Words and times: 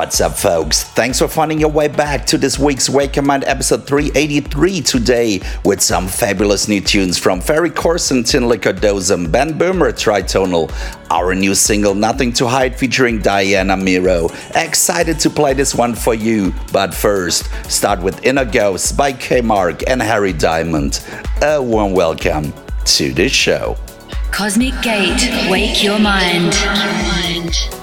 What's 0.00 0.18
up, 0.22 0.32
folks? 0.32 0.82
Thanks 0.82 1.18
for 1.18 1.28
finding 1.28 1.60
your 1.60 1.68
way 1.68 1.86
back 1.86 2.24
to 2.28 2.38
this 2.38 2.58
week's 2.58 2.88
Wake 2.88 3.16
Your 3.16 3.22
Mind 3.22 3.44
episode 3.44 3.86
383 3.86 4.80
today 4.80 5.42
with 5.62 5.82
some 5.82 6.08
fabulous 6.08 6.68
new 6.68 6.80
tunes 6.80 7.18
from 7.18 7.38
Ferry 7.42 7.68
Corsten, 7.68 8.26
Tin 8.26 8.44
Dozum, 8.44 9.30
Ben 9.30 9.58
Böhmer, 9.58 9.92
Tritonal, 9.92 10.72
our 11.10 11.34
new 11.34 11.54
single 11.54 11.94
Nothing 11.94 12.32
to 12.32 12.48
Hide 12.48 12.74
featuring 12.78 13.18
Diana 13.18 13.76
Miro. 13.76 14.30
Excited 14.54 15.20
to 15.20 15.28
play 15.28 15.52
this 15.52 15.74
one 15.74 15.94
for 15.94 16.14
you, 16.14 16.54
but 16.72 16.94
first, 16.94 17.50
start 17.70 18.00
with 18.00 18.24
Inner 18.24 18.46
Ghosts 18.46 18.92
by 18.92 19.12
K 19.12 19.42
Mark 19.42 19.86
and 19.86 20.00
Harry 20.00 20.32
Diamond. 20.32 21.04
A 21.42 21.62
warm 21.62 21.92
welcome 21.92 22.54
to 22.86 23.12
the 23.12 23.28
show. 23.28 23.76
Cosmic 24.30 24.80
Gate. 24.80 25.28
Wake 25.50 25.84
your 25.84 25.98
mind. 25.98 26.54
in 27.26 27.79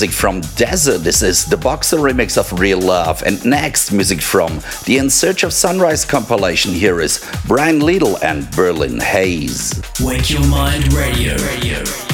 music 0.00 0.16
from 0.16 0.40
Desert. 0.56 1.04
This 1.04 1.20
is 1.20 1.44
the 1.44 1.58
Boxer 1.58 1.98
remix 1.98 2.38
of 2.38 2.58
Real 2.58 2.80
Love. 2.80 3.22
And 3.22 3.44
next, 3.44 3.92
music 3.92 4.22
from 4.22 4.62
the 4.86 4.96
In 4.96 5.10
Search 5.10 5.42
of 5.42 5.52
Sunrise 5.52 6.06
compilation. 6.06 6.72
Here 6.72 7.02
is 7.02 7.22
Brian 7.46 7.80
Little 7.80 8.16
and 8.24 8.50
Berlin 8.52 8.98
Hayes. 8.98 9.78
Wake 10.00 10.30
Your 10.30 10.46
Mind 10.46 10.90
Radio. 10.94 11.36
Radio. 11.36 12.09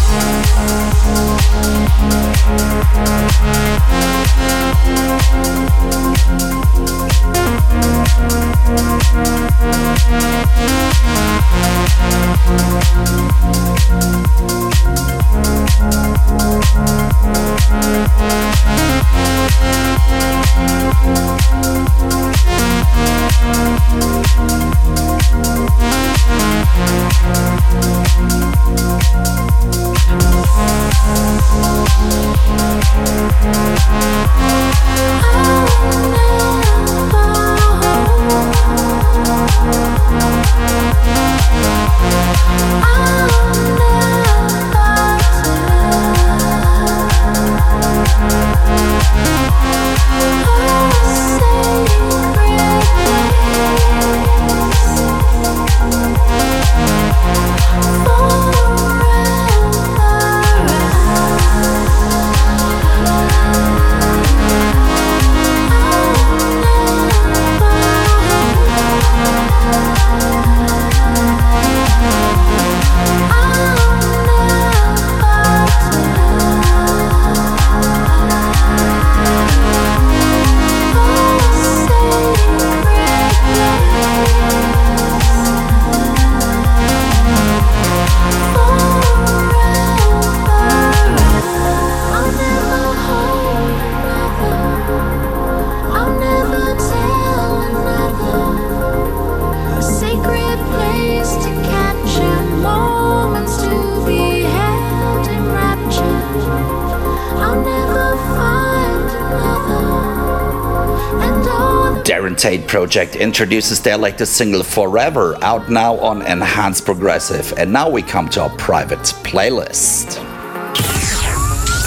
Tate 112.35 112.67
Project 112.67 113.15
introduces 113.15 113.81
their 113.81 113.97
latest 113.97 114.37
single 114.37 114.61
Forever, 114.61 115.35
out 115.43 115.71
now 115.71 115.97
on 115.99 116.21
Enhanced 116.21 116.85
Progressive. 116.85 117.57
And 117.57 117.73
now 117.73 117.89
we 117.89 118.03
come 118.03 118.29
to 118.29 118.43
our 118.43 118.55
private 118.55 118.99
playlist. 119.23 120.23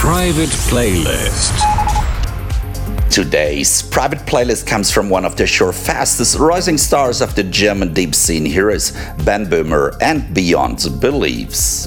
Private 0.00 0.50
playlist. 0.68 1.54
Today's 3.08 3.82
private 3.82 4.18
playlist 4.26 4.66
comes 4.66 4.90
from 4.90 5.08
one 5.08 5.24
of 5.24 5.36
the 5.36 5.46
sure 5.46 5.72
fastest 5.72 6.40
rising 6.40 6.76
stars 6.76 7.20
of 7.20 7.36
the 7.36 7.44
German 7.44 7.94
deep 7.94 8.12
scene. 8.12 8.44
Here 8.44 8.70
is 8.70 8.90
Ben 9.24 9.46
Böhmer 9.46 9.96
and 10.02 10.34
Beyond 10.34 11.00
Beliefs. 11.00 11.86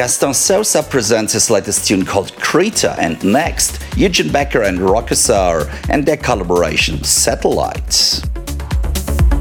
Gaston 0.00 0.32
Sosa 0.32 0.82
presents 0.82 1.34
his 1.34 1.50
latest 1.50 1.86
tune 1.86 2.06
called 2.06 2.34
Krita, 2.36 2.96
and 2.98 3.22
next, 3.22 3.78
Eugene 3.98 4.32
Becker 4.32 4.62
and 4.62 4.78
Rockasar 4.78 5.70
and 5.90 6.06
their 6.06 6.16
collaboration 6.16 7.04
Satellites. 7.04 8.22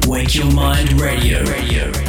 Wake 0.06 0.36
Your 0.36 0.52
Mind 0.52 0.92
Radio. 1.00 1.46
Radio. 1.46 2.09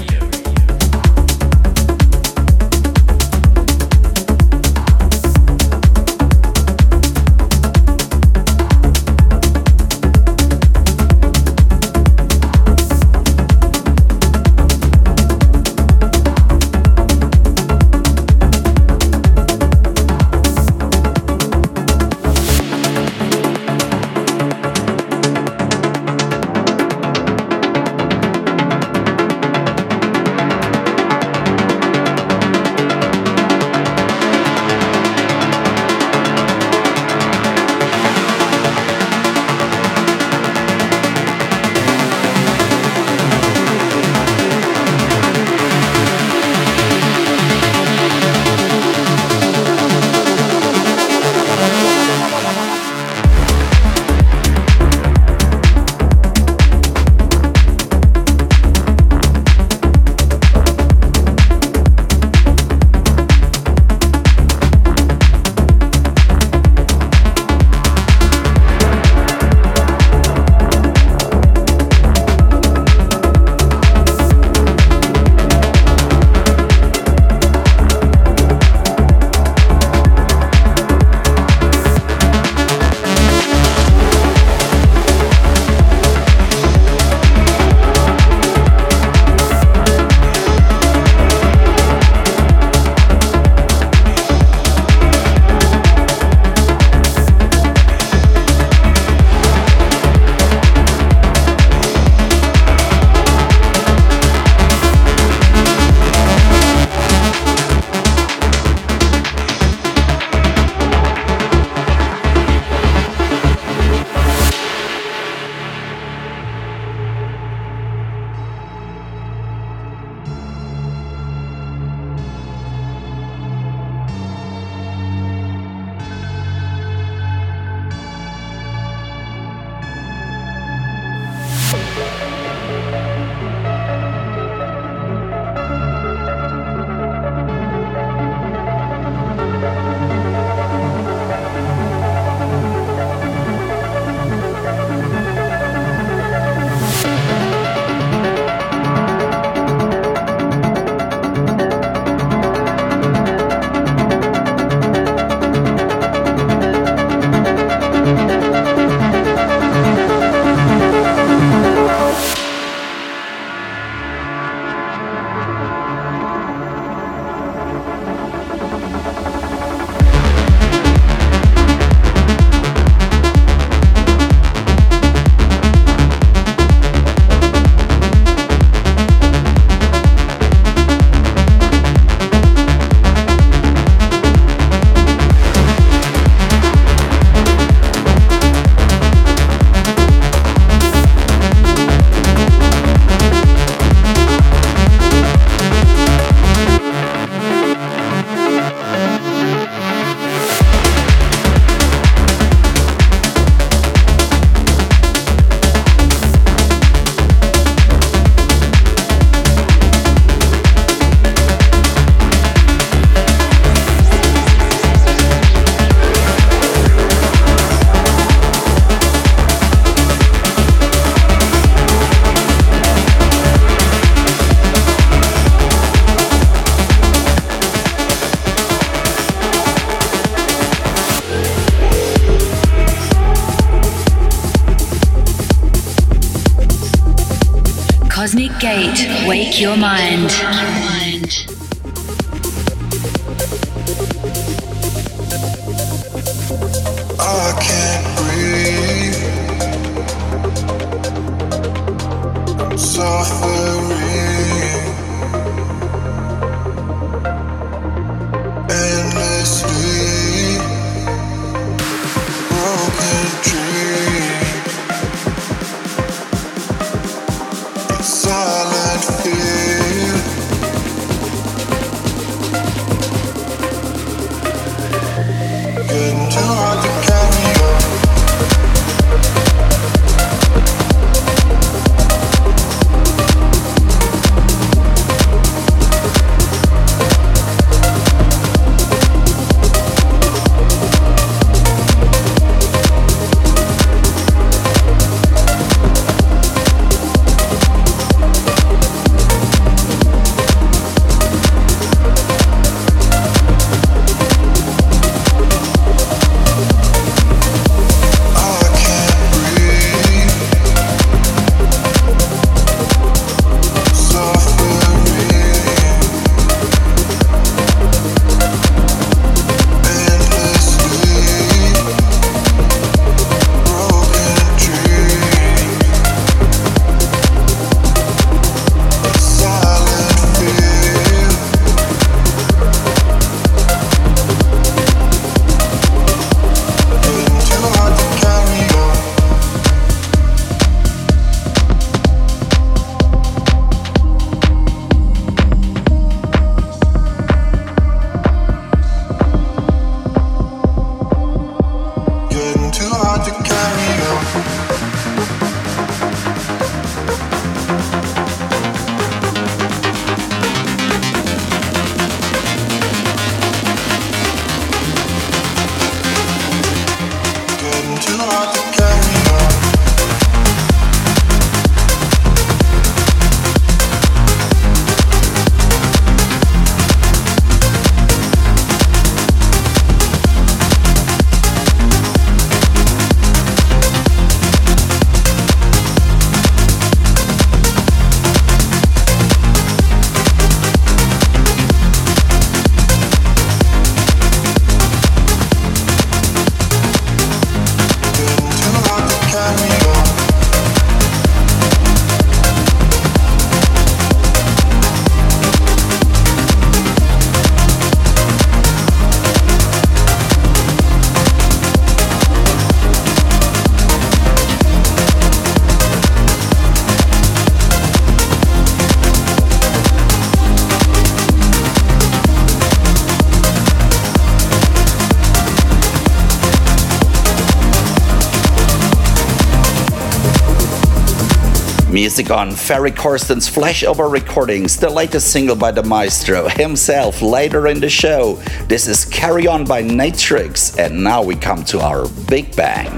Music 431.93 432.31
on 432.31 432.53
Ferry 432.53 432.93
Corsten's 432.93 433.51
Flashover 433.51 434.11
Recordings, 434.11 434.77
the 434.77 434.89
latest 434.89 435.33
single 435.33 435.57
by 435.57 435.73
the 435.73 435.83
maestro 435.83 436.49
himself 436.49 437.21
later 437.21 437.67
in 437.67 437.81
the 437.81 437.91
show. 437.91 438.35
This 438.69 438.87
is 438.87 439.05
Carry 439.05 439.49
On 439.49 439.65
by 439.65 439.83
Natrix, 439.83 440.79
and 440.79 441.03
now 441.03 441.21
we 441.21 441.35
come 441.35 441.65
to 441.65 441.81
our 441.81 442.07
Big 442.29 442.55
Bang. 442.55 442.91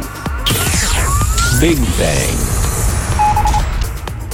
Big 1.58 1.78
Bang. 1.96 2.51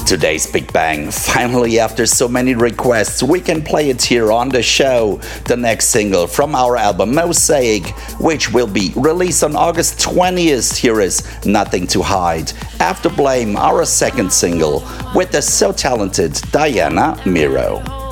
Today's 0.08 0.46
Big 0.46 0.72
Bang. 0.72 1.10
Finally, 1.10 1.78
after 1.78 2.06
so 2.06 2.28
many 2.28 2.54
requests, 2.54 3.22
we 3.22 3.40
can 3.40 3.60
play 3.60 3.90
it 3.90 4.00
here 4.00 4.32
on 4.32 4.48
the 4.48 4.62
show. 4.62 5.20
The 5.44 5.54
next 5.54 5.88
single 5.88 6.26
from 6.26 6.54
our 6.54 6.78
album 6.78 7.12
Mosaiik, 7.12 7.90
which 8.18 8.50
will 8.50 8.66
be 8.66 8.90
released 8.96 9.44
on 9.44 9.54
August 9.54 9.98
20th. 9.98 10.74
Here 10.78 11.02
is 11.02 11.44
Nothing 11.44 11.86
to 11.88 12.00
Hide. 12.00 12.50
After 12.80 13.10
Blame, 13.10 13.54
our 13.58 13.84
second 13.84 14.32
single 14.32 14.82
with 15.14 15.30
the 15.30 15.42
so 15.42 15.72
talented 15.72 16.40
Diana 16.52 17.20
Miro. 17.26 18.07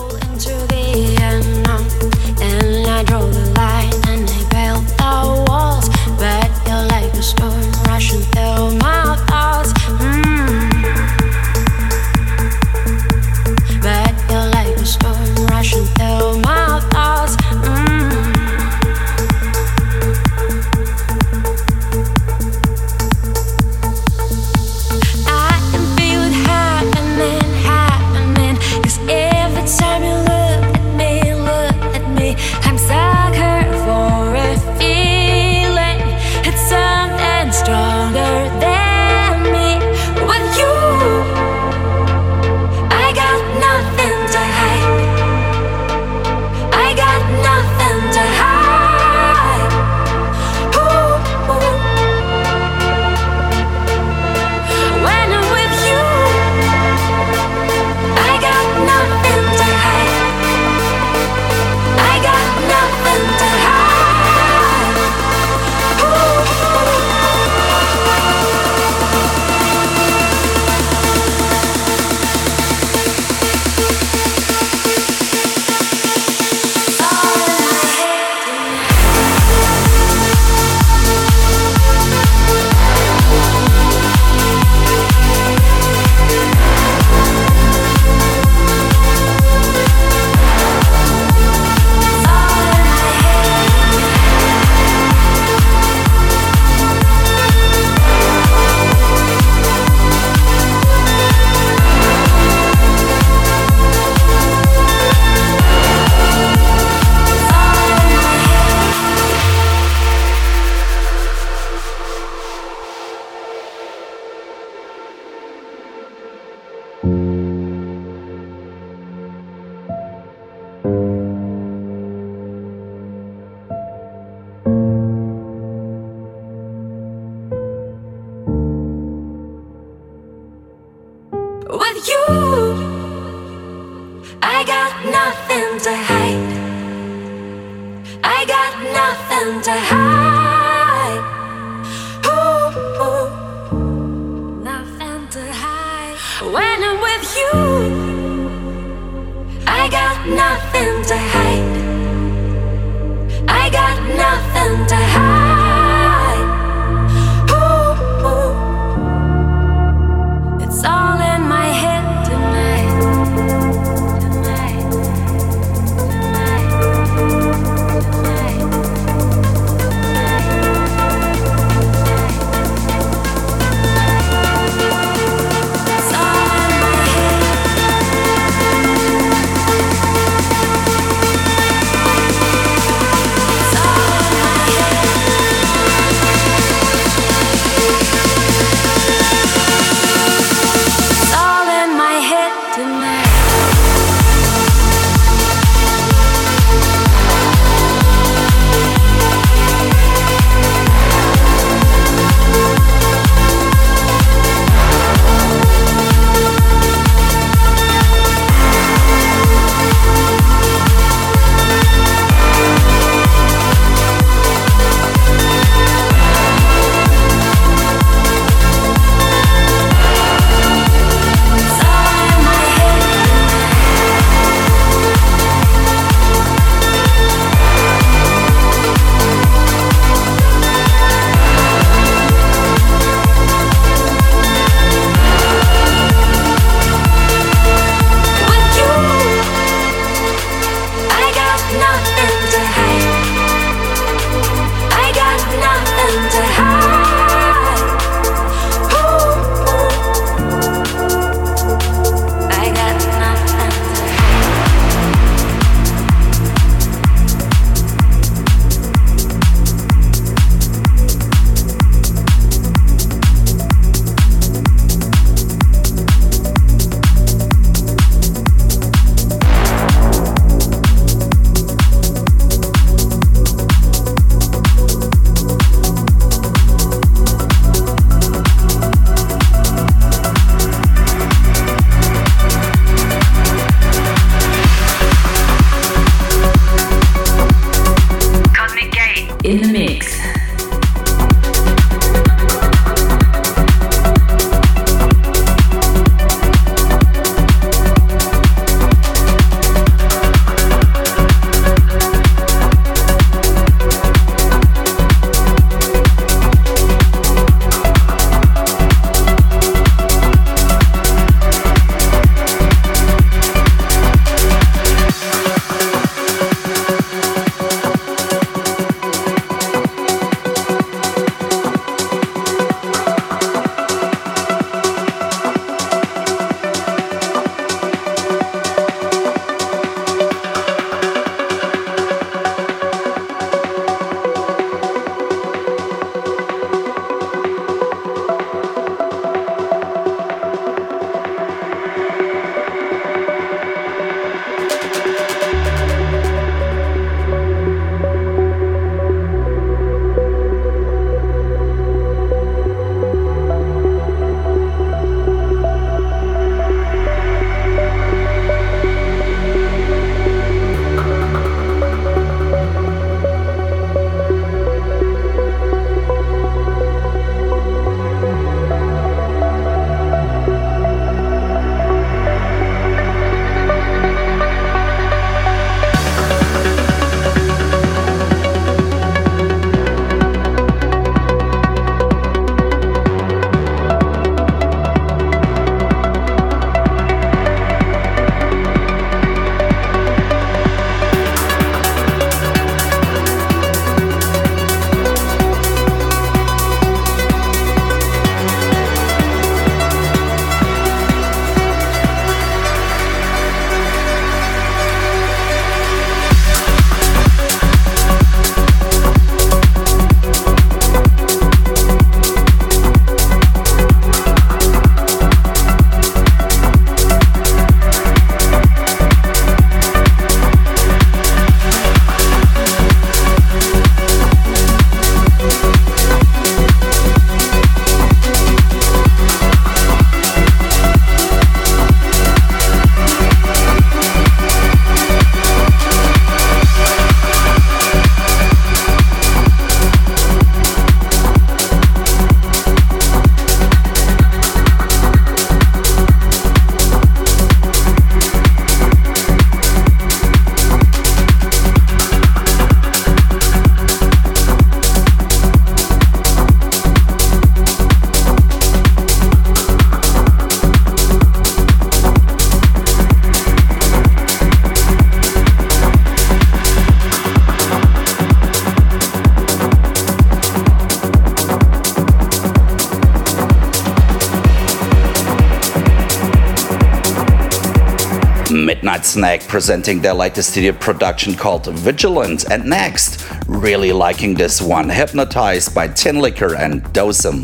Snack 479.17 479.49
presenting 479.49 480.03
their 480.03 480.13
latest 480.13 480.51
studio 480.51 480.73
production 480.73 481.35
called 481.35 481.65
Vigilant. 481.69 482.51
And 482.51 482.67
next, 482.67 483.27
really 483.49 483.91
liking 483.91 484.35
this 484.35 484.61
one, 484.61 484.91
Hypnotized 484.91 485.75
by 485.75 485.89
Tinlicker 485.89 486.55
and 486.59 486.85
Dosem. 486.93 487.43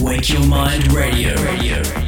Wake 0.00 0.28
Your 0.30 0.44
Mind 0.46 0.92
Radio. 0.92 1.32
Radio. 1.44 2.05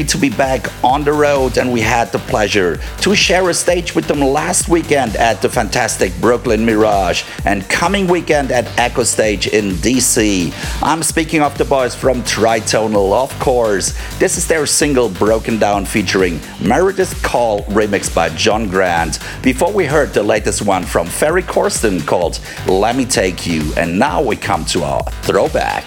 Happy 0.00 0.08
to 0.08 0.18
be 0.18 0.30
back 0.30 0.66
on 0.82 1.04
the 1.04 1.12
road, 1.12 1.58
and 1.58 1.70
we 1.70 1.82
had 1.82 2.10
the 2.10 2.18
pleasure 2.20 2.80
to 3.02 3.14
share 3.14 3.50
a 3.50 3.52
stage 3.52 3.94
with 3.94 4.06
them 4.06 4.20
last 4.20 4.66
weekend 4.66 5.14
at 5.16 5.42
the 5.42 5.48
fantastic 5.50 6.10
Brooklyn 6.22 6.64
Mirage 6.64 7.22
and 7.44 7.68
coming 7.68 8.06
weekend 8.06 8.50
at 8.50 8.64
Echostage 8.78 9.48
in 9.48 9.72
DC. 9.72 10.54
I'm 10.82 11.02
speaking 11.02 11.42
of 11.42 11.58
the 11.58 11.66
boys 11.66 11.94
from 11.94 12.22
Tritonal, 12.22 13.12
of 13.12 13.38
course. 13.40 13.92
This 14.18 14.38
is 14.38 14.48
their 14.48 14.64
single 14.64 15.10
Broken 15.10 15.58
Down 15.58 15.84
featuring 15.84 16.40
Meredith 16.62 17.22
Call, 17.22 17.64
remixed 17.64 18.14
by 18.14 18.30
John 18.30 18.70
Grant. 18.70 19.18
Before 19.42 19.70
we 19.70 19.84
heard 19.84 20.14
the 20.14 20.22
latest 20.22 20.62
one 20.62 20.84
from 20.84 21.08
Ferry 21.08 21.42
Corsten 21.42 22.06
called 22.06 22.40
Let 22.66 22.96
Me 22.96 23.04
Take 23.04 23.46
You, 23.46 23.70
and 23.76 23.98
now 23.98 24.22
we 24.22 24.36
come 24.36 24.64
to 24.66 24.82
our 24.82 25.02
throwback. 25.24 25.84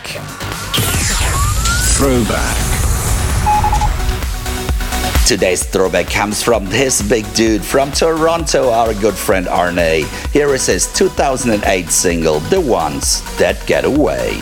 Throwback. 1.97 2.52
Today's 5.25 5.63
throwback 5.63 6.07
comes 6.07 6.43
from 6.43 6.65
this 6.65 7.01
big 7.01 7.23
dude 7.33 7.63
from 7.63 7.93
Toronto, 7.93 8.69
our 8.69 8.93
good 8.93 9.15
friend 9.15 9.47
Arnej. 9.47 10.03
Here 10.33 10.53
is 10.53 10.65
his 10.65 10.91
2008 10.93 11.89
single, 11.89 12.39
The 12.41 12.59
Ones 12.59 13.21
That 13.37 13.65
Get 13.65 13.85
Away. 13.85 14.37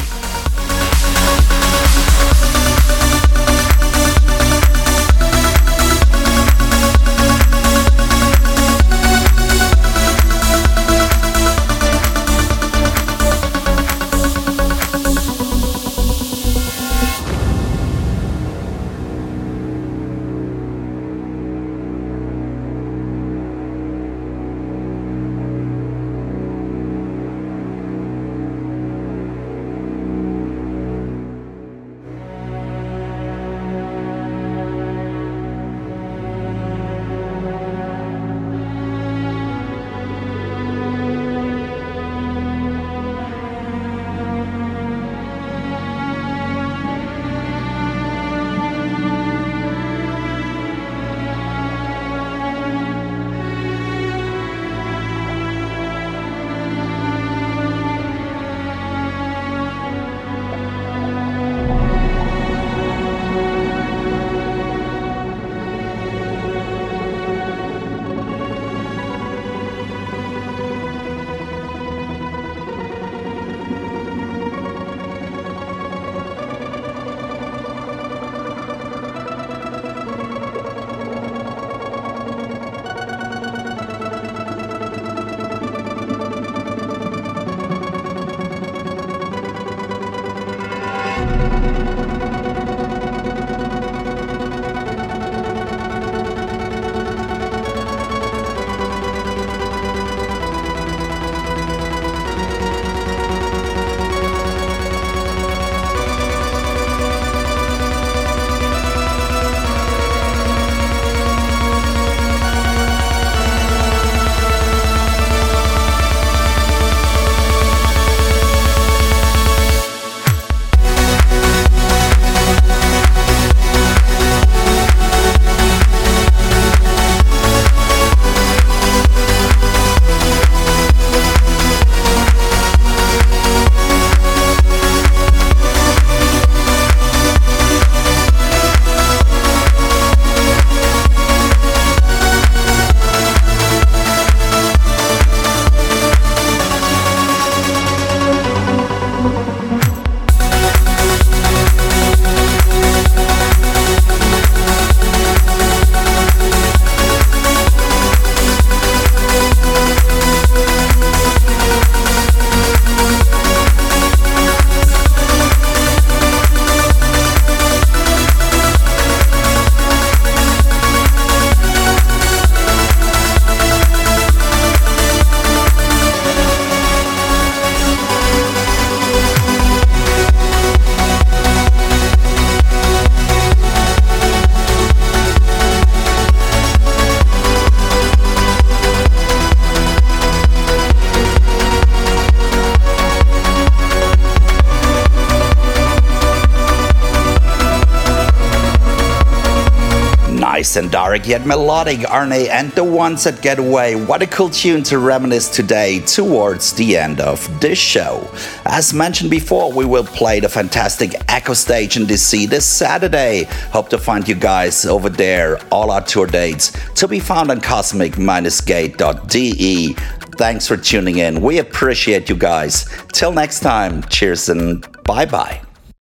Yet 201.31 201.45
melodic, 201.45 201.99
Arnej 201.99 202.49
and 202.49 202.73
the 202.73 202.83
ones 202.83 203.23
that 203.23 203.41
get 203.41 203.57
away. 203.57 203.95
What 203.95 204.21
a 204.21 204.27
cool 204.27 204.49
tune 204.49 204.83
to 204.83 204.99
reminisce 204.99 205.47
today 205.47 206.01
towards 206.01 206.73
the 206.73 206.97
end 206.97 207.21
of 207.21 207.39
this 207.61 207.79
show. 207.79 208.29
As 208.65 208.93
mentioned 208.93 209.31
before, 209.31 209.71
we 209.71 209.85
will 209.85 210.03
play 210.03 210.41
the 210.41 210.49
fantastic 210.49 211.11
Echostage 211.29 211.95
in 211.95 212.03
DC 212.03 212.49
this 212.49 212.65
Saturday. 212.65 213.45
Hope 213.71 213.87
to 213.91 213.97
find 213.97 214.27
you 214.27 214.35
guys 214.35 214.85
over 214.85 215.07
there. 215.07 215.57
All 215.71 215.89
our 215.91 216.01
tour 216.01 216.27
dates 216.27 216.73
to 216.95 217.07
be 217.07 217.21
found 217.21 217.49
on 217.49 217.61
cosmic-gate.de. 217.61 219.93
Thanks 220.35 220.67
for 220.67 220.75
tuning 220.75 221.19
in. 221.19 221.41
We 221.41 221.59
appreciate 221.59 222.27
you 222.27 222.35
guys. 222.35 222.93
Till 223.13 223.31
next 223.31 223.61
time, 223.61 224.03
cheers 224.09 224.49
and 224.49 224.85
bye 225.03 225.25
bye. 225.25 225.60